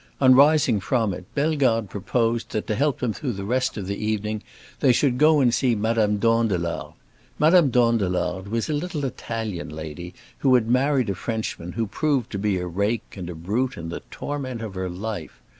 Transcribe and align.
On 0.19 0.33
rising 0.33 0.79
from 0.79 1.13
it, 1.13 1.25
Bellegarde 1.35 1.85
proposed 1.87 2.49
that, 2.53 2.65
to 2.65 2.73
help 2.73 3.01
them 3.01 3.13
through 3.13 3.33
the 3.33 3.43
rest 3.45 3.77
of 3.77 3.85
the 3.85 4.03
evening, 4.03 4.41
they 4.79 4.91
should 4.91 5.19
go 5.19 5.39
and 5.39 5.53
see 5.53 5.75
Madame 5.75 6.17
Dandelard. 6.17 6.93
Madame 7.37 7.69
Dandelard 7.69 8.47
was 8.47 8.67
a 8.67 8.73
little 8.73 9.05
Italian 9.05 9.69
lady 9.69 10.15
who 10.39 10.55
had 10.55 10.67
married 10.67 11.11
a 11.11 11.13
Frenchman 11.13 11.73
who 11.73 11.85
proved 11.85 12.31
to 12.31 12.39
be 12.39 12.57
a 12.57 12.65
rake 12.65 13.13
and 13.15 13.29
a 13.29 13.35
brute 13.35 13.77
and 13.77 13.91
the 13.91 13.99
torment 14.09 14.63
of 14.63 14.73
her 14.73 14.89
life. 14.89 15.39